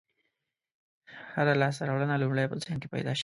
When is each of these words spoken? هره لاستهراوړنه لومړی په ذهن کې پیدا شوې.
هره 1.33 1.53
لاستهراوړنه 1.61 2.15
لومړی 2.21 2.45
په 2.49 2.55
ذهن 2.63 2.77
کې 2.81 2.87
پیدا 2.93 3.11
شوې. 3.13 3.19